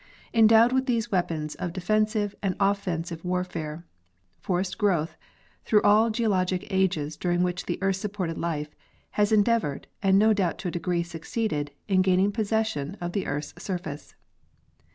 [0.33, 3.85] Endowed with these weapons of defensive and offensive war fare,
[4.39, 5.15] forest growth,
[5.63, 8.73] through all geologic ages during which the earth supported life,
[9.11, 13.53] has endeavored and no doubt to a degree succeeded in gaining possession of the earth's
[13.63, 14.15] surface.